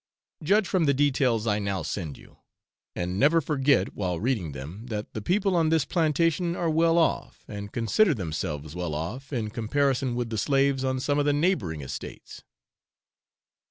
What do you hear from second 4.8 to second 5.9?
that the people on this